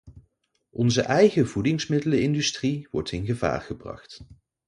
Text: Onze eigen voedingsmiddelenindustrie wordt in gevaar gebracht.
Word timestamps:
Onze 0.71 1.01
eigen 1.05 1.47
voedingsmiddelenindustrie 1.47 2.87
wordt 2.91 3.11
in 3.11 3.25
gevaar 3.25 3.61
gebracht. 3.67 4.21